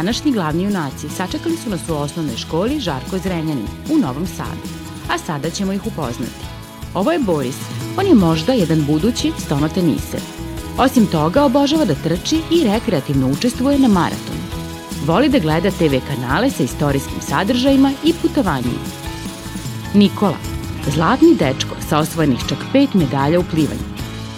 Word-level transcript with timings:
Današnji 0.00 0.32
glavni 0.32 0.62
junaci 0.62 1.08
sačekali 1.08 1.56
su 1.56 1.70
nas 1.70 1.88
u 1.88 1.94
osnovnoj 1.94 2.36
školi 2.36 2.80
Žarko 2.80 3.18
Zrenjanin 3.18 3.66
u 3.90 3.98
Novom 3.98 4.26
Sadu, 4.26 4.68
a 5.10 5.18
sada 5.18 5.50
ćemo 5.50 5.72
ih 5.72 5.86
upoznati. 5.86 6.44
Ovo 6.94 7.12
je 7.12 7.18
Boris, 7.18 7.56
on 7.98 8.06
je 8.06 8.14
možda 8.14 8.52
jedan 8.52 8.84
budući 8.86 9.32
stonoteniser. 9.38 10.20
Osim 10.78 11.06
toga, 11.06 11.44
obožava 11.44 11.84
da 11.84 11.94
trči 11.94 12.40
i 12.50 12.64
rekreativno 12.64 13.30
učestvuje 13.30 13.78
na 13.78 13.88
maratonu. 13.88 14.40
Voli 15.06 15.28
da 15.28 15.38
gleda 15.38 15.70
TV 15.70 15.94
kanale 16.08 16.50
sa 16.50 16.62
istorijskim 16.62 17.20
sadržajima 17.20 17.92
i 18.04 18.14
putovanjima. 18.22 18.84
Nikola, 19.94 20.38
zlatni 20.94 21.34
dečko 21.34 21.76
sa 21.88 21.98
osvojenih 21.98 22.38
čak 22.48 22.58
pet 22.72 22.94
medalja 22.94 23.40
u 23.40 23.44
plivanju. 23.50 23.90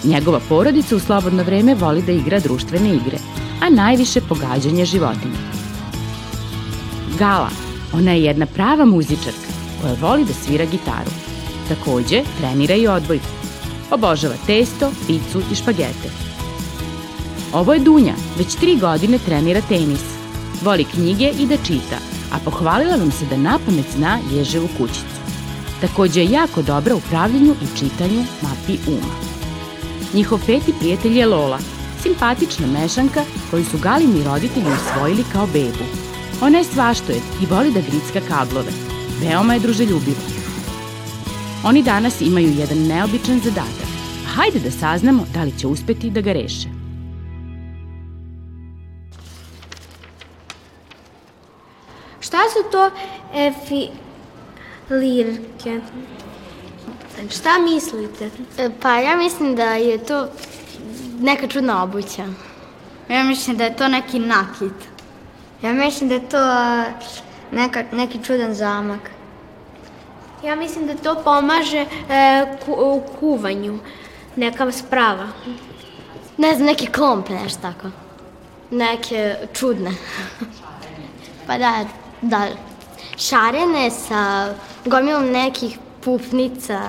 Njegova 0.03 0.39
porodica 0.49 0.95
u 0.95 0.99
slobodno 0.99 1.43
vreme 1.43 1.75
voli 1.75 2.01
da 2.01 2.11
igra 2.11 2.39
društvene 2.39 2.95
igre, 2.95 3.17
a 3.61 3.69
najviše 3.69 4.21
pogađanje 4.21 4.85
životinja. 4.85 5.52
Gala, 7.19 7.49
ona 7.93 8.11
je 8.11 8.23
jedna 8.23 8.45
prava 8.45 8.85
muzičarka 8.85 9.53
koja 9.81 9.93
voli 10.01 10.25
da 10.25 10.33
svira 10.33 10.65
gitaru. 10.65 11.11
Takođe, 11.69 12.21
trenira 12.39 12.75
i 12.75 12.87
odbojku. 12.87 13.25
Obožava 13.91 14.35
testo, 14.47 14.91
picu 15.07 15.41
i 15.51 15.55
špagete. 15.55 16.09
Ovo 17.53 17.73
je 17.73 17.79
Dunja, 17.79 18.13
već 18.37 18.55
tri 18.55 18.75
godine 18.75 19.19
trenira 19.25 19.61
tenis. 19.61 20.01
Voli 20.63 20.83
knjige 20.83 21.31
i 21.39 21.45
da 21.47 21.57
čita, 21.57 21.97
a 22.31 22.39
pohvalila 22.45 22.97
nam 22.97 23.11
se 23.11 23.25
da 23.25 23.37
na 23.37 23.59
pamet 23.65 23.85
zna 23.95 24.19
ježevu 24.31 24.67
kućicu. 24.77 25.21
Takođe 25.81 26.21
je 26.21 26.31
jako 26.31 26.61
dobra 26.61 26.95
u 26.95 27.01
pravljenju 27.09 27.55
i 27.61 27.77
čitanju 27.79 28.23
mapi 28.41 28.77
uma. 28.87 29.13
Njihov 30.13 30.39
peti 30.45 30.73
prijatelj 30.79 31.19
je 31.19 31.25
Lola, 31.25 31.59
simpatična 32.03 32.67
mešanka 32.67 33.23
koju 33.51 33.65
su 33.65 33.77
Galini 33.77 34.23
roditelji 34.23 34.65
usvojili 34.65 35.23
kao 35.33 35.47
bebu. 35.47 36.12
Ona 36.43 36.57
je 36.57 36.63
svaštoje 36.63 37.17
i 37.41 37.45
voli 37.45 37.71
da 37.71 37.79
gricka 37.81 38.19
kablove. 38.27 38.71
Veoma 39.21 39.53
je 39.53 39.59
druželjubiva. 39.59 40.21
Oni 41.65 41.83
danas 41.83 42.21
imaju 42.21 42.49
jedan 42.57 42.77
neobičan 42.87 43.39
zadatak. 43.39 43.87
Hajde 44.35 44.59
da 44.59 44.71
saznamo 44.71 45.25
da 45.33 45.43
li 45.43 45.53
će 45.59 45.67
uspeti 45.67 46.09
da 46.09 46.21
ga 46.21 46.33
reše. 46.33 46.67
Šta 52.21 52.37
su 52.53 52.59
to 52.71 52.91
efilirke? 54.89 55.81
Šta 57.29 57.59
mislite? 57.59 58.29
Pa 58.81 58.95
ja 58.99 59.15
mislim 59.15 59.55
da 59.55 59.73
je 59.73 60.05
to 60.05 60.27
neka 61.19 61.47
čudna 61.47 61.83
obuća. 61.83 62.25
Ja 63.09 63.23
mislim 63.23 63.57
da 63.57 63.63
je 63.63 63.75
to 63.75 63.87
neki 63.87 64.19
nakit. 64.19 64.92
Ja 65.63 65.73
mislim 65.73 66.09
da 66.09 66.15
je 66.15 66.29
to 66.29 66.39
neka, 67.51 67.83
neki 67.91 68.23
čudan 68.23 68.53
zamak. 68.53 68.99
Ja 70.43 70.55
mislim 70.55 70.87
da 70.87 70.95
to 70.95 71.21
pomaže 71.23 71.85
e, 72.09 72.45
ku, 72.65 72.71
u 72.71 73.03
kuvanju, 73.19 73.79
neka 74.35 74.71
sprava. 74.71 75.27
Ne 76.37 76.55
znam, 76.55 76.65
neki 76.65 76.87
klomp, 76.87 77.29
nešto 77.29 77.61
tako. 77.61 77.87
Neke 78.71 79.35
čudne. 79.53 79.91
pa 81.47 81.57
da, 81.57 81.85
da, 82.21 82.47
šarene 83.17 83.91
sa 83.91 84.53
gomilom 84.85 85.25
nekih 85.31 85.77
pupnica 86.01 86.81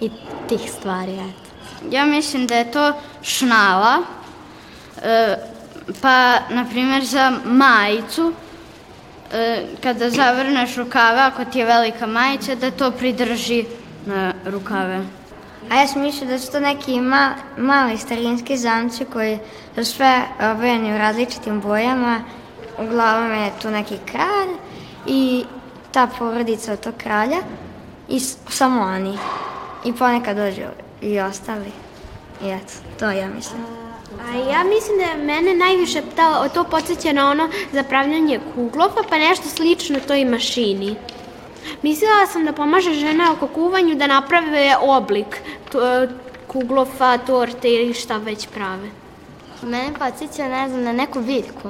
i 0.00 0.10
tih 0.48 0.70
stvari, 0.70 1.14
eto. 1.14 1.48
Ja 1.90 2.04
mislim 2.04 2.46
da 2.46 2.54
je 2.54 2.72
to 2.72 2.92
šnala, 3.22 3.98
e, 5.02 5.36
pa, 6.02 6.38
na 6.50 6.64
primjer, 6.70 7.04
za 7.04 7.32
majicu, 7.44 8.32
e, 9.32 9.66
kada 9.82 10.10
zavrneš 10.10 10.76
rukave, 10.76 11.20
ako 11.20 11.44
ti 11.44 11.58
je 11.58 11.64
velika 11.64 12.06
majica, 12.06 12.54
da 12.54 12.70
to 12.70 12.90
pridrži 12.90 13.64
na 14.06 14.32
rukave. 14.44 15.00
A 15.70 15.74
ja 15.74 15.86
sam 15.86 16.02
mislila 16.02 16.32
da 16.32 16.38
su 16.38 16.52
to 16.52 16.60
neki 16.60 17.00
ma, 17.00 17.34
mali 17.56 17.98
starinski 17.98 18.56
zamci 18.56 19.04
koji 19.04 19.38
su 19.74 19.84
sve 19.84 20.22
obojeni 20.52 20.94
u 20.94 20.98
različitim 20.98 21.60
bojama. 21.60 22.20
Uglavnom 22.78 23.32
je 23.32 23.50
tu 23.62 23.70
neki 23.70 23.96
kralj 24.06 24.48
i 25.06 25.44
ta 25.92 26.08
porodica 26.18 26.72
od 26.72 26.80
tog 26.80 26.94
kralja 26.96 27.38
i 28.08 28.20
samo 28.48 28.80
oni. 28.80 29.18
I 29.84 29.92
ponekad 29.92 30.36
dođu 30.36 30.62
i 31.02 31.20
ostali. 31.20 31.72
I 32.42 32.48
eto, 32.48 32.72
to 32.98 33.10
ja 33.10 33.28
mislim. 33.28 33.87
A 34.20 34.36
ja 34.52 34.64
mislim 34.64 34.98
da 34.98 35.24
mene 35.24 35.54
najviše 35.54 36.02
ta, 36.16 36.48
to 36.48 36.64
podsjeća 36.64 37.12
na 37.12 37.30
ono 37.30 37.48
zapravljanje 37.72 38.40
kuglova, 38.54 39.02
pa 39.10 39.18
nešto 39.18 39.48
slično 39.48 40.00
toj 40.06 40.24
mašini. 40.24 40.96
Mislila 41.82 42.26
sam 42.26 42.44
da 42.44 42.52
pomaže 42.52 42.94
žene 42.94 43.30
oko 43.30 43.46
kuvanju 43.46 43.94
da 43.94 44.06
naprave 44.06 44.76
oblik 44.80 45.42
kuglofa, 46.46 47.18
torte 47.18 47.68
ili 47.68 47.94
šta 47.94 48.16
već 48.16 48.46
prave. 48.46 48.88
Mene 49.62 49.92
podsjeća, 49.98 50.48
ne 50.48 50.68
znam, 50.68 50.82
na 50.82 50.92
neku 50.92 51.20
biljku. 51.20 51.68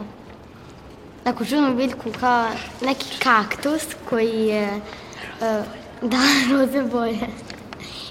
Neku 1.25 1.45
čudnu 1.45 1.75
biljku 1.75 2.11
kao 2.21 2.47
neki 2.81 3.19
kaktus 3.19 3.83
koji 4.11 4.47
je 4.47 4.69
uh, 4.77 5.65
da, 6.03 6.19
roze 6.51 6.83
boje. 6.83 7.29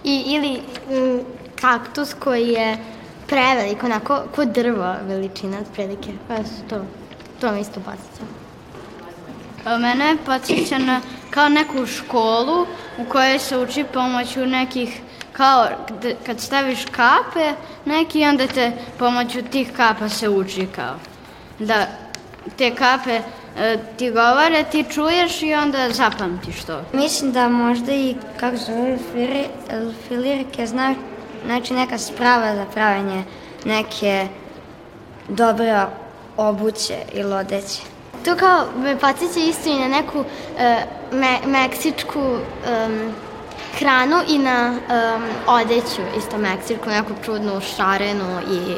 I, 0.04 0.24
ili 0.26 0.60
um, 0.90 1.22
kaktus 1.62 2.14
koji 2.14 2.48
je 2.48 2.78
prevelik, 3.28 3.84
onako, 3.84 4.22
ko 4.36 4.46
drvo 4.46 4.96
veličina 5.08 5.58
otprilike. 5.60 6.12
Pa 6.28 6.36
su 6.38 6.64
to, 6.70 6.86
to 7.42 7.52
mi 7.52 7.62
isto 7.62 7.80
podsjeća. 7.80 8.24
Mene 9.80 10.18
podsjeća 10.26 10.78
na 10.78 11.02
kao 11.30 11.50
neku 11.50 11.86
školu 11.86 12.66
u 12.98 13.06
kojoj 13.10 13.40
se 13.40 13.58
uči 13.58 13.84
pomoću 13.94 14.46
nekih 14.46 15.02
kao 15.32 15.68
kad 16.26 16.40
staviš 16.40 16.86
kape 16.86 17.54
neki 17.86 18.26
onda 18.26 18.48
te 18.48 18.72
pomoću 19.00 19.42
tih 19.52 19.72
kapa 19.78 20.10
se 20.10 20.30
uči 20.30 20.68
kao 20.76 20.96
da 21.60 21.88
te 22.58 22.76
kape 22.76 23.22
e, 23.58 23.78
ti 23.98 24.12
govore, 24.12 24.66
ti 24.72 24.86
čuješ 24.90 25.42
i 25.42 25.54
onda 25.54 25.90
zapamtiš 25.92 26.64
to. 26.64 26.82
Mislim 26.94 27.32
da 27.32 27.50
možda 27.50 27.94
i, 27.94 28.16
kako 28.40 28.58
zove, 28.58 28.98
filirike 30.08 30.68
znaju, 30.68 30.96
znači 31.48 31.74
neka 31.74 31.98
sprava 31.98 32.56
za 32.56 32.66
pravanje 32.66 33.24
neke 33.66 34.28
dobre 35.28 35.86
obuće 36.38 36.98
ili 37.14 37.34
odeće. 37.34 37.82
To 38.26 38.36
kao 38.36 38.66
me 38.78 38.98
podsjeća 39.00 39.40
isto 39.40 39.70
i 39.70 39.80
na 39.80 39.88
neku 39.88 40.20
uh, 40.20 40.26
me, 41.12 41.38
meksičku 41.46 42.20
um, 42.20 43.14
hranu 43.80 44.18
i 44.28 44.38
na 44.38 44.70
um, 44.70 45.24
odeću 45.48 46.02
isto 46.18 46.38
meksičku, 46.38 46.90
neku 46.90 47.12
čudnu 47.26 47.62
šarenu 47.62 48.40
i 48.52 48.76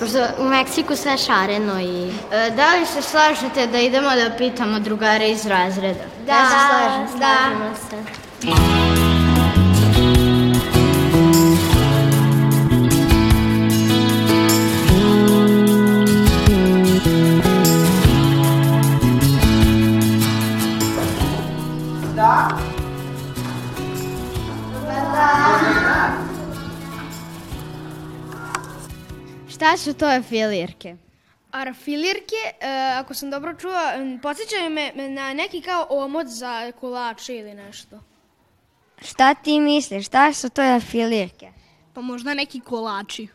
Pošto 0.00 0.18
u 0.38 0.48
Meksiku 0.48 0.96
sve 0.96 1.18
šareno 1.18 1.80
i... 1.80 2.12
E, 2.32 2.50
da 2.50 2.74
li 2.74 2.86
se 2.86 3.02
slažete 3.02 3.66
da 3.66 3.78
idemo 3.78 4.10
da 4.10 4.36
pitamo 4.38 4.78
drugare 4.78 5.30
iz 5.30 5.46
razreda? 5.46 6.04
Da, 6.26 6.32
ja 6.32 6.48
se 6.48 6.56
slažem, 6.70 7.18
da. 7.18 7.36
slažemo 7.36 7.74
se. 7.74 8.12
Šta 8.40 8.81
su 29.92 29.98
to 29.98 30.06
afilirke? 30.06 30.96
Arafilirke, 31.50 32.36
e, 32.60 32.66
ako 32.98 33.14
sam 33.14 33.30
dobro 33.30 33.54
čula, 33.54 33.92
podsjećaju 34.22 34.70
me 34.70 34.92
na 35.08 35.34
neki 35.34 35.60
kao 35.60 35.86
omot 35.90 36.26
za 36.26 36.72
kolače 36.80 37.36
ili 37.36 37.54
nešto. 37.54 38.00
Šta 39.02 39.34
ti 39.34 39.60
misliš, 39.60 40.06
šta 40.06 40.32
su 40.32 40.50
to 40.50 40.62
afilirke? 40.62 41.52
Pa 41.94 42.00
možda 42.00 42.34
neki 42.34 42.60
kolači. 42.60 43.28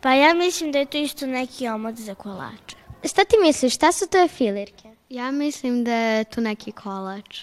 Pa 0.00 0.14
ja 0.14 0.34
mislim 0.34 0.72
da 0.72 0.78
je 0.78 0.86
to 0.86 0.98
isto 0.98 1.26
neki 1.26 1.68
omot 1.68 1.94
za 1.94 2.14
kolače. 2.14 2.76
Šta 3.04 3.24
ti 3.24 3.36
misliš, 3.42 3.74
šta 3.74 3.92
su 3.92 4.06
to 4.08 4.18
afilirke? 4.18 4.88
Ja 5.08 5.30
mislim 5.30 5.84
da 5.84 5.94
je 5.94 6.24
to 6.24 6.40
neki 6.40 6.72
kolač. 6.72 7.40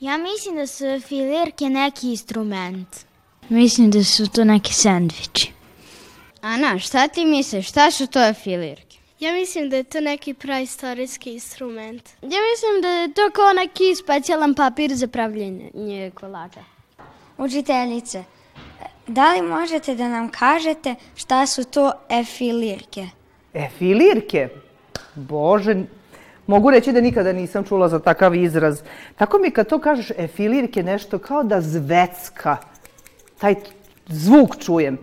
Ja 0.00 0.16
mislim 0.18 0.56
da 0.56 0.66
su 0.66 0.84
filirke 1.08 1.64
neki 1.64 2.10
instrument. 2.10 2.88
Mislim 3.48 3.90
da 3.90 4.04
su 4.04 4.28
to 4.28 4.44
neki 4.44 4.74
sandviči. 4.74 5.61
Ana, 6.42 6.78
šta 6.78 7.08
ti 7.08 7.24
misliš? 7.24 7.68
Šta 7.68 7.90
su 7.90 8.06
to 8.06 8.34
filirke? 8.34 8.96
Ja 9.20 9.32
mislim 9.32 9.70
da 9.70 9.76
je 9.76 9.84
to 9.84 10.00
neki 10.00 10.34
praistorijski 10.34 11.32
instrument. 11.32 12.08
Ja 12.22 12.38
mislim 12.52 12.82
da 12.82 12.88
je 12.88 13.12
to 13.12 13.30
kao 13.32 13.52
neki 13.52 13.94
specijalan 13.94 14.54
papir 14.54 14.94
za 14.94 15.06
pravljenje 15.06 16.10
kolača. 16.14 16.60
Učiteljice, 17.38 18.24
da 19.06 19.32
li 19.32 19.42
možete 19.42 19.94
da 19.94 20.08
nam 20.08 20.28
kažete 20.28 20.94
šta 21.14 21.46
su 21.46 21.64
to 21.64 21.92
efilirke? 22.08 23.06
Efilirke? 23.54 24.48
Bože, 25.14 25.76
mogu 26.46 26.70
reći 26.70 26.92
da 26.92 27.00
nikada 27.00 27.32
nisam 27.32 27.64
čula 27.64 27.88
za 27.88 27.98
takav 27.98 28.34
izraz. 28.34 28.82
Tako 29.16 29.38
mi 29.38 29.50
kad 29.50 29.68
to 29.68 29.78
kažeš 29.78 30.10
efilirke 30.16 30.82
nešto 30.82 31.18
kao 31.18 31.42
da 31.42 31.60
zvecka. 31.60 32.56
Taj 33.38 33.54
zvuk 34.06 34.58
čujem. 34.58 34.98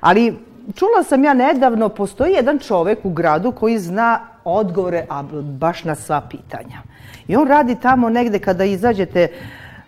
Ali 0.00 0.34
čula 0.74 1.02
sam 1.08 1.24
ja 1.24 1.34
nedavno, 1.34 1.88
postoji 1.88 2.32
jedan 2.32 2.58
čovek 2.58 2.98
u 3.04 3.10
gradu 3.10 3.52
koji 3.52 3.78
zna 3.78 4.20
odgovore 4.44 5.06
a 5.08 5.22
baš 5.42 5.84
na 5.84 5.94
sva 5.94 6.20
pitanja. 6.20 6.82
I 7.28 7.36
on 7.36 7.48
radi 7.48 7.76
tamo 7.82 8.08
negde 8.08 8.38
kada 8.38 8.64
izađete 8.64 9.28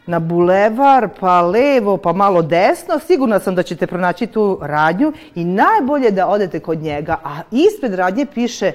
na 0.06 0.18
bulevar, 0.18 1.08
pa 1.20 1.40
levo, 1.40 1.96
pa 1.96 2.12
malo 2.12 2.42
desno, 2.42 2.98
sigurna 2.98 3.38
sam 3.38 3.54
da 3.54 3.62
ćete 3.62 3.86
pronaći 3.86 4.26
tu 4.26 4.58
radnju 4.62 5.12
i 5.34 5.44
najbolje 5.44 6.10
da 6.10 6.26
odete 6.26 6.60
kod 6.60 6.78
njega, 6.78 7.16
a 7.24 7.40
ispred 7.50 7.94
radnje 7.94 8.26
piše 8.26 8.72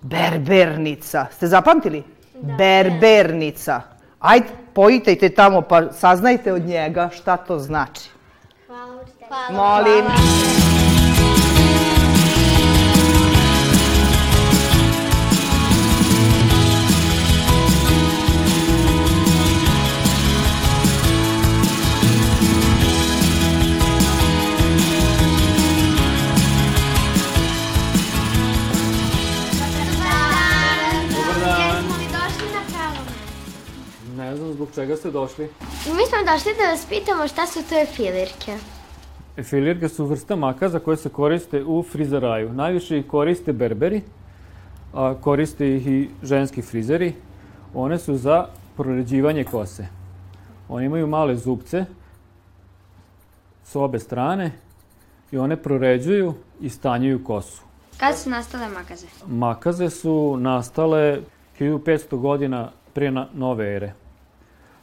berbernica. 0.00 1.26
Ste 1.32 1.46
zapamtili? 1.46 2.02
Da. 2.34 2.54
Berbernica. 2.54 3.80
Ajde, 4.20 4.46
pojitajte 4.72 5.28
tamo 5.28 5.62
pa 5.62 5.92
saznajte 5.92 6.52
od 6.52 6.62
njega 6.62 7.10
šta 7.12 7.36
to 7.36 7.58
znači. 7.58 8.10
Hvala. 8.66 9.04
Hvala. 9.28 9.50
Molim. 9.50 10.04
Hvala. 10.04 10.61
Došli? 35.12 35.48
Mi 35.86 36.06
smo 36.06 36.32
došli 36.32 36.52
da 36.58 36.70
vas 36.70 36.86
pitamo 36.88 37.28
šta 37.28 37.46
su 37.46 37.60
to 37.68 37.80
efilirke. 37.82 38.56
Efilirke 39.36 39.88
su 39.88 40.06
vrsta 40.06 40.36
makaza 40.36 40.78
koje 40.78 40.96
se 40.96 41.08
koriste 41.08 41.64
u 41.64 41.82
frizeraju. 41.82 42.52
Najviše 42.52 42.98
ih 42.98 43.06
koriste 43.06 43.52
berberi, 43.52 44.02
a 44.92 45.14
koriste 45.20 45.76
ih 45.76 45.86
i 45.86 46.08
ženski 46.22 46.62
frizeri. 46.62 47.14
One 47.74 47.98
su 47.98 48.16
za 48.16 48.46
proređivanje 48.76 49.44
kose. 49.44 49.86
One 50.68 50.86
imaju 50.86 51.06
male 51.06 51.36
zubce 51.36 51.84
s 53.64 53.76
obe 53.76 53.98
strane 53.98 54.52
i 55.32 55.38
one 55.38 55.56
proređuju 55.56 56.34
i 56.60 56.68
stanjuju 56.68 57.24
kosu. 57.24 57.62
Kada 57.96 58.16
su 58.16 58.30
nastale 58.30 58.68
makaze? 58.68 59.06
Makaze 59.26 59.90
su 59.90 60.36
nastale 60.40 61.20
1500 61.60 62.16
godina 62.16 62.70
pre 62.94 63.10
nove 63.34 63.76
ere. 63.76 63.92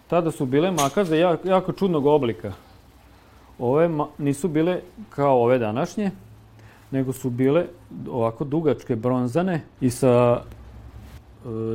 Tada 0.09 0.31
su 0.31 0.45
bile 0.45 0.71
makaze 0.71 1.17
jako, 1.17 1.47
jako 1.47 1.71
čudnog 1.71 2.05
oblika. 2.05 2.53
Ove 3.59 3.89
nisu 4.17 4.47
bile 4.47 4.81
kao 5.09 5.43
ove 5.43 5.57
današnje, 5.57 6.11
nego 6.91 7.13
su 7.13 7.29
bile 7.29 7.65
ovako 8.09 8.43
dugačke, 8.43 8.95
bronzane 8.95 9.61
i 9.81 9.89
sa 9.89 10.41
e, 10.41 10.41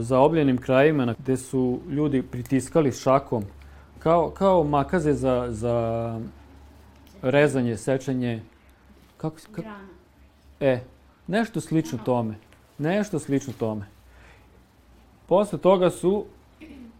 zaobljenim 0.00 0.58
krajima 0.58 1.14
gde 1.18 1.36
su 1.36 1.80
ljudi 1.88 2.22
pritiskali 2.22 2.92
šakom, 2.92 3.44
kao, 3.98 4.30
kao 4.30 4.64
makaze 4.64 5.12
za, 5.12 5.46
za 5.50 6.20
rezanje, 7.22 7.76
sečanje, 7.76 8.42
kako 9.16 9.40
se... 9.40 9.48
Kako? 9.52 9.68
E, 10.60 10.80
nešto 11.26 11.60
slično 11.60 11.98
tome. 12.04 12.34
Nešto 12.78 13.18
slično 13.18 13.52
tome. 13.58 13.86
Posle 15.26 15.58
toga 15.58 15.90
su 15.90 16.24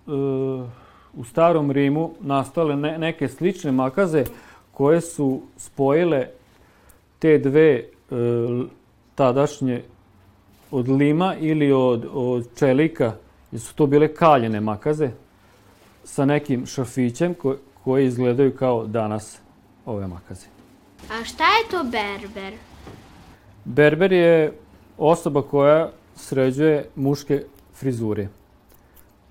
e, 0.07 0.84
u 1.16 1.25
starom 1.25 1.70
Rimu 1.70 2.11
nastale 2.20 2.76
ne, 2.76 2.99
neke 2.99 3.28
slične 3.28 3.72
makaze 3.72 4.25
koje 4.72 5.00
su 5.00 5.43
spojile 5.56 6.26
te 7.19 7.38
dve 7.38 7.70
e, 7.70 7.84
tadašnje 9.14 9.82
od 10.70 10.88
lima 10.88 11.34
ili 11.40 11.72
od, 11.72 12.06
od 12.12 12.49
čelika, 12.58 13.12
jer 13.52 13.61
su 13.61 13.75
to 13.75 13.87
bile 13.87 14.14
kaljene 14.14 14.61
makaze, 14.61 15.11
sa 16.05 16.25
nekim 16.25 16.66
šafićem 16.66 17.34
ko, 17.34 17.56
koje 17.84 18.06
izgledaju 18.06 18.56
kao 18.56 18.87
danas 18.87 19.38
ove 19.87 20.06
makaze. 20.06 20.46
A 21.11 21.25
šta 21.25 21.44
je 21.44 21.70
to 21.70 21.84
berber? 21.84 22.58
Berber 23.64 24.12
je 24.12 24.52
osoba 24.99 25.43
koja 25.43 25.90
sređuje 26.16 26.88
muške 26.96 27.44
frizure, 27.75 28.28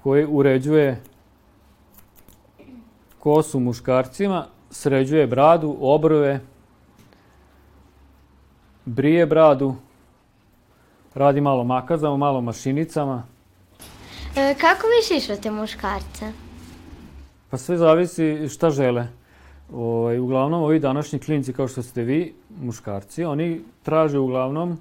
koji 0.04 0.26
uređuje 0.26 1.02
kosu 3.24 3.60
muškarcima, 3.60 4.46
sređuje 4.70 5.28
bradu, 5.28 5.78
obrove, 5.80 6.42
brije 8.86 9.26
bradu, 9.26 9.76
radi 11.14 11.42
malo 11.42 11.64
makazama, 11.64 12.18
malo 12.18 12.42
mašinicama. 12.42 13.24
E, 14.36 14.56
kako 14.62 14.88
vi 14.88 15.08
šišate 15.08 15.52
muškarce? 15.52 16.32
Pa 17.50 17.58
sve 17.58 17.78
zavisi 17.78 18.50
šta 18.50 18.70
žele. 18.70 19.08
O, 19.72 19.80
ovaj, 19.84 20.20
uglavnom, 20.20 20.64
ovi 20.64 20.80
današnji 20.80 21.20
klinci, 21.20 21.54
kao 21.54 21.68
što 21.68 21.82
ste 21.82 22.04
vi, 22.04 22.36
muškarci, 22.62 23.24
oni 23.24 23.62
traže 23.84 24.20
uglavnom 24.20 24.72
e, 24.72 24.76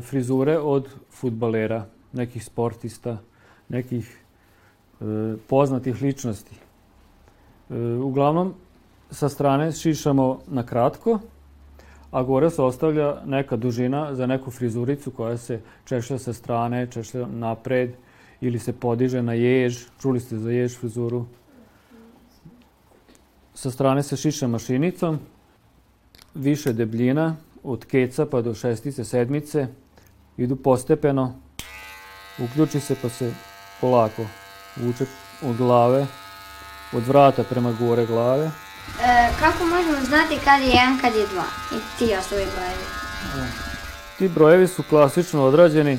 frizure 0.00 0.58
od 0.58 0.88
futbalera, 1.10 1.86
nekih 2.12 2.44
sportista, 2.44 3.18
nekih 3.68 4.18
e, 5.00 5.04
poznatih 5.48 6.02
ličnosti. 6.02 6.71
E, 7.70 7.74
uglavnom, 7.96 8.54
sa 9.10 9.28
strane 9.28 9.72
šišamo 9.72 10.40
na 10.46 10.66
kratko, 10.66 11.18
a 12.10 12.22
gore 12.22 12.50
se 12.50 12.62
ostavlja 12.62 13.22
neka 13.26 13.56
dužina 13.56 14.14
za 14.14 14.26
neku 14.26 14.50
frizuricu 14.50 15.10
koja 15.10 15.36
se 15.36 15.60
češlja 15.84 16.18
sa 16.18 16.32
strane, 16.32 16.86
češlja 16.86 17.26
napred 17.26 17.94
ili 18.40 18.58
se 18.58 18.72
podiže 18.72 19.22
na 19.22 19.32
jež. 19.32 19.86
Čuli 20.00 20.20
ste 20.20 20.38
za 20.38 20.50
jež 20.50 20.78
frizuru? 20.78 21.24
Sa 23.54 23.70
strane 23.70 24.02
se 24.02 24.16
šiša 24.16 24.46
mašinicom, 24.46 25.18
više 26.34 26.72
debljina, 26.72 27.36
od 27.62 27.84
keca 27.84 28.26
pa 28.26 28.42
do 28.42 28.54
šestice, 28.54 29.04
sedmice, 29.04 29.66
idu 30.36 30.56
postepeno, 30.56 31.34
uključi 32.44 32.80
se 32.80 32.96
pa 33.02 33.08
se 33.08 33.32
polako 33.80 34.22
vuče 34.76 35.06
od 35.42 35.56
glave 35.56 36.06
od 36.92 37.06
vrata 37.06 37.42
prema 37.44 37.72
gore 37.72 38.06
glave. 38.06 38.44
E, 38.44 39.28
kako 39.40 39.64
možemo 39.64 40.04
znati 40.04 40.38
kad 40.44 40.60
je 40.60 40.68
jedan, 40.68 40.98
kad 41.00 41.14
je 41.14 41.26
dva? 41.26 41.44
I 41.72 41.98
ti 41.98 42.14
ostali 42.18 42.46
brojevi. 42.54 42.84
E, 43.46 43.52
ti 44.18 44.28
brojevi 44.28 44.68
su 44.68 44.82
klasično 44.82 45.44
odrađeni. 45.44 45.92
E, 45.92 45.98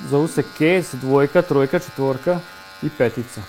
zovu 0.00 0.28
se 0.28 0.42
kec, 0.58 0.94
dvojka, 0.94 1.42
trojka, 1.42 1.78
četvorka 1.78 2.40
i 2.82 2.90
petica. 2.90 3.40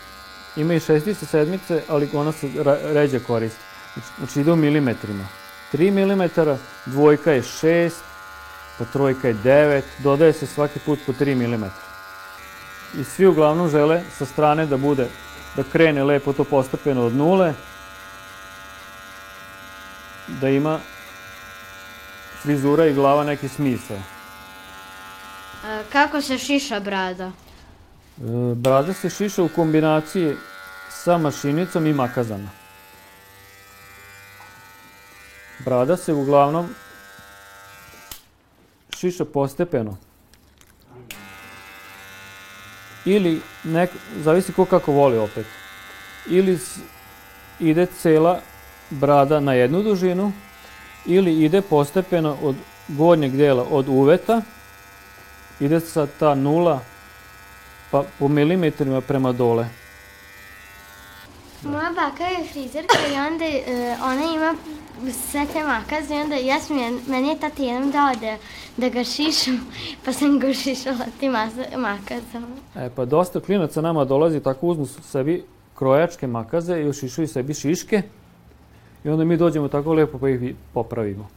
Ima 0.55 0.73
i 0.73 0.79
šestice, 0.79 1.25
sedmice, 1.25 1.83
ali 1.89 2.09
ona 2.13 2.31
se 2.31 2.49
ređe 2.83 3.19
koristi. 3.19 3.59
Znači 4.17 4.39
ide 4.39 4.51
u 4.51 4.55
milimetrima. 4.55 5.27
3 5.73 5.91
mm, 5.91 6.49
dvojka 6.85 7.31
je 7.31 7.41
6, 7.41 7.91
pa 8.77 8.85
trojka 8.85 9.27
je 9.27 9.33
9, 9.33 9.81
dodaje 9.99 10.33
se 10.33 10.47
svaki 10.47 10.79
put 10.79 10.99
po 11.05 11.13
3 11.13 11.35
mm. 11.35 11.63
I 12.99 13.03
svi 13.03 13.25
uglavnom 13.25 13.69
žele 13.69 14.01
sa 14.17 14.25
strane 14.25 14.65
da 14.65 14.77
bude 14.77 15.07
da 15.55 15.63
krene 15.63 16.03
lepo 16.03 16.33
to 16.33 16.43
postepeno 16.43 17.05
od 17.05 17.15
nule, 17.15 17.53
da 20.27 20.49
ima 20.49 20.79
frizura 22.41 22.85
i 22.85 22.93
glava 22.93 23.23
neki 23.23 23.47
smisao. 23.47 23.97
E, 23.97 25.83
kako 25.91 26.21
se 26.21 26.37
šiša 26.37 26.79
brada? 26.79 27.25
E, 27.25 27.31
brada 28.55 28.93
se 28.93 29.09
šiša 29.09 29.43
u 29.43 29.49
kombinaciji 29.49 30.35
sa 30.89 31.17
mašinicom 31.17 31.85
i 31.85 31.93
makazama. 31.93 32.49
Brada 35.59 35.97
se 35.97 36.13
uglavnom 36.13 36.69
šiša 38.89 39.25
postepeno. 39.25 39.97
Ili 43.05 43.41
nek, 43.63 43.89
zavisi 44.23 44.53
ko 44.53 44.65
kako 44.65 44.91
voli 44.91 45.17
opet. 45.17 45.45
Ili 46.29 46.59
ide 47.59 47.85
cela 47.85 48.39
brada 48.89 49.39
na 49.39 49.53
jednu 49.53 49.83
dužinu 49.83 50.31
ili 51.05 51.43
ide 51.43 51.61
postepeno 51.61 52.37
od 52.41 52.55
gornjeg 52.87 53.31
dela 53.31 53.65
od 53.71 53.87
uveta, 53.89 54.41
ide 55.59 55.79
sa 55.79 56.07
ta 56.19 56.35
nula 56.35 56.79
pa 57.91 58.03
po 58.19 58.27
milimetrima 58.27 59.01
prema 59.01 59.31
dole. 59.31 59.67
Moja 61.63 61.91
baka 61.91 62.23
je 62.23 62.43
frizerka 62.43 62.97
i 63.13 63.27
onda 63.27 63.45
e, 63.45 63.61
ona 64.03 64.35
ima 64.35 64.55
sve 65.11 65.45
te 65.53 65.63
makaze 65.63 66.15
i 66.15 66.19
onda 66.19 66.35
ja 66.35 66.59
sam, 66.59 66.77
meni 67.07 67.27
je 67.27 67.39
tata 67.39 67.63
jednom 67.63 67.91
dao 67.91 68.11
da, 68.15 68.37
da 68.77 68.89
ga 68.89 69.03
šišam, 69.03 69.67
pa 70.05 70.13
sam 70.13 70.39
ga 70.39 70.53
šišala 70.53 71.05
tim 71.19 71.31
masa- 71.31 71.77
makazama. 71.77 72.47
E, 72.75 72.89
pa 72.89 73.05
dosta 73.05 73.39
klinaca 73.39 73.81
nama 73.81 74.05
dolazi, 74.05 74.39
tako 74.39 74.67
uzmu 74.67 74.85
sebi 74.85 75.43
krojačke 75.75 76.27
makaze 76.27 76.81
i 76.81 76.89
ošišuju 76.89 77.27
sebi 77.27 77.53
šiške 77.53 78.01
i 79.03 79.09
onda 79.09 79.23
mi 79.23 79.37
dođemo 79.37 79.67
tako 79.67 79.93
lepo 79.93 80.17
pa 80.17 80.29
ih 80.29 80.39
popravimo. 80.73 81.27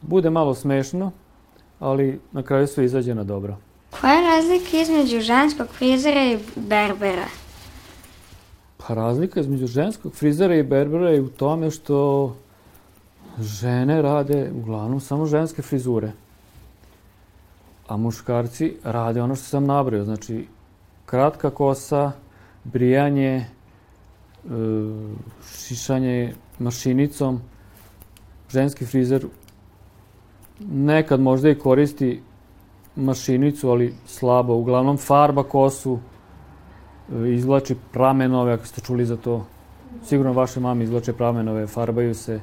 Bude 0.00 0.30
malo 0.30 0.54
smešno, 0.54 1.10
ali 1.80 2.20
na 2.32 2.42
kraju 2.42 2.66
sve 2.66 2.84
izađe 2.84 3.14
na 3.14 3.24
dobro. 3.24 3.56
Koja 4.00 4.12
je 4.12 4.26
razlika 4.26 4.76
između 4.76 5.20
ženskog 5.20 5.68
frizera 5.68 6.24
i 6.24 6.38
berbera? 6.56 7.26
Pa 8.86 8.94
razlika 8.94 9.40
između 9.40 9.66
ženskog 9.66 10.14
frizera 10.14 10.54
i 10.54 10.62
berbera 10.62 11.10
je 11.10 11.20
u 11.20 11.28
tome 11.28 11.70
što 11.70 12.36
žene 13.40 14.02
rade 14.02 14.50
uglavnom 14.54 15.00
samo 15.00 15.26
ženske 15.26 15.62
frizure. 15.62 16.12
A 17.88 17.96
muškarci 17.96 18.76
rade 18.84 19.22
ono 19.22 19.34
što 19.34 19.44
sam 19.44 19.66
nabrao, 19.66 20.04
znači 20.04 20.46
kratka 21.06 21.50
kosa, 21.50 22.12
brijanje, 22.64 23.34
e, 23.36 23.46
šišanje 25.58 26.34
mašinicom. 26.58 27.40
Ženski 28.50 28.86
frizer 28.86 29.26
nekad 30.60 31.20
možda 31.20 31.50
i 31.50 31.58
koristi 31.58 32.20
mašinicu, 32.96 33.70
ali 33.70 33.94
slabo. 34.06 34.54
Uglavnom 34.54 34.96
farba 34.96 35.42
kosu, 35.42 35.98
izvlači 37.26 37.76
pramenove, 37.92 38.52
ako 38.52 38.66
ste 38.66 38.80
čuli 38.80 39.06
za 39.06 39.16
to. 39.16 39.46
Sigurno 40.04 40.32
vaše 40.32 40.60
mame 40.60 40.84
izvlače 40.84 41.12
pramenove, 41.12 41.66
farbaju 41.66 42.14
se. 42.14 42.40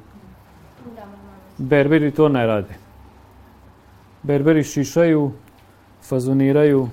Berberi 1.58 2.12
to 2.12 2.29
ne 2.29 2.46
rade. 2.48 2.75
Berberi 4.24 4.63
šišaju, 4.63 5.32
fazoniraju, 6.03 6.89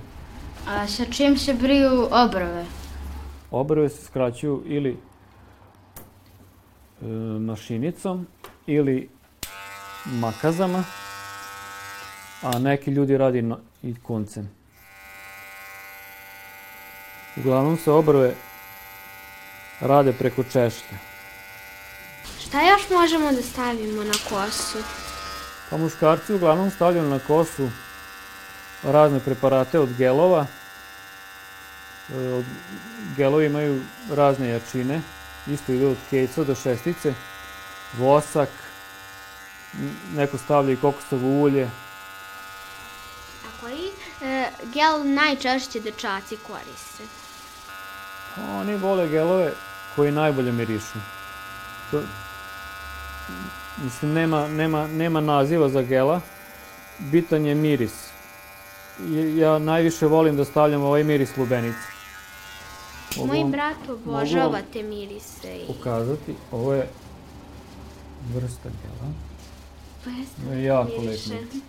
A 0.69 0.87
sa 0.87 1.05
čim 1.05 1.37
se 1.37 1.55
briju 1.55 2.09
obrove? 2.11 2.65
obrve 3.51 3.89
se 3.89 4.05
skraćuju 4.05 4.63
ili 4.67 4.97
e, 7.03 7.07
mašinicom 7.41 8.27
ili 8.67 9.09
makazama, 10.07 10.85
a 12.43 12.59
neki 12.59 12.91
ljudi 12.91 13.17
radi 13.17 13.43
na, 13.43 13.57
i 13.83 13.95
koncem. 13.95 14.51
Uglavnom 17.41 17.79
se 17.79 17.91
obrve 17.91 18.35
rade 19.81 20.13
preko 20.13 20.43
češlja. 20.43 20.99
Šta 22.41 22.63
još 22.63 22.91
možemo 22.91 23.33
da 23.33 23.43
stavimo 23.43 24.05
na 24.05 24.13
kosu? 24.29 24.79
Pa 25.71 25.77
muškarci 25.77 26.35
uglavnom 26.35 26.71
stavljaju 26.71 27.09
na 27.09 27.19
kosu 27.19 27.71
razne 28.83 29.21
preparate 29.21 29.79
od 29.79 29.97
gelova. 29.97 30.47
E, 32.09 32.43
gelovi 33.17 33.47
imaju 33.47 33.83
razne 34.11 34.49
jačine, 34.49 35.01
isto 35.47 35.73
ide 35.73 35.87
od 35.87 35.97
kejca 36.11 36.45
do 36.45 36.55
šestice, 36.55 37.15
vosak, 37.99 38.49
neko 40.15 40.39
stavlja 40.39 40.73
i 40.73 40.77
kokosovo 40.77 41.43
ulje. 41.43 41.71
A 43.47 43.61
koji 43.61 43.89
e, 44.23 44.49
gel 44.75 45.05
najčešće 45.05 45.81
dečaci 45.81 46.37
koriste? 46.37 47.20
Oni 48.49 48.77
vole 48.77 49.09
gelove 49.09 49.53
koji 49.97 50.13
najbolje 50.13 50.53
mirišu. 50.53 50.99
To, 51.91 52.01
mislim, 53.85 54.13
nema, 54.13 54.49
nema, 54.49 54.87
nema 54.87 55.21
naziva 55.21 55.69
za 55.69 55.83
gela, 55.83 56.21
bitan 56.99 57.47
je 57.47 57.55
miris. 57.55 58.11
Ja 59.37 59.59
najviše 59.59 60.07
volim 60.07 60.37
da 60.37 60.45
stavljam 60.45 60.83
ovaj 60.83 61.05
miris 61.05 61.37
lubenice. 61.37 61.79
Mogu 63.17 63.29
Moj 63.29 63.45
brat 63.51 63.89
obožava 63.89 64.61
te 64.73 64.83
mirise. 64.83 65.57
I... 65.57 65.67
pokazati, 65.67 66.35
ovo 66.53 66.73
je 66.75 66.89
vrsta 68.35 68.69
gela. 68.83 69.13
Pa 70.05 70.11
jeste 70.11 70.43
Ovo 70.47 70.53
je 70.55 70.65
jako 70.65 70.91
lep 70.93 71.01
miriše. 71.01 71.35
miris. 71.35 71.63